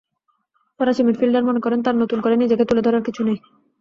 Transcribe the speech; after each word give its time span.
ফরাসি 0.79 1.01
মিডফিল্ডার 1.03 1.43
মনে 1.43 1.59
করেন, 1.61 1.79
তাঁর 1.81 1.95
নতুন 1.95 2.19
করে 2.21 2.35
নিজেকে 2.37 2.63
তুলে 2.65 2.81
ধরার 2.81 3.05
কিছু 3.07 3.21
নেই। 3.27 3.37